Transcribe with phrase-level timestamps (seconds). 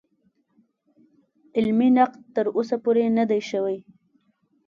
[1.57, 3.77] علمي نقد تر اوسه پورې نه دی شوی.